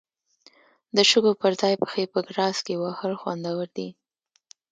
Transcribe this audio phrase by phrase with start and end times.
[0.95, 3.89] د شګو پر ځای پښې په ګراس کې وهل خوندور دي.